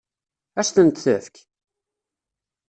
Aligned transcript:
Ad 0.59 0.65
s-tent-tefk? 0.67 1.35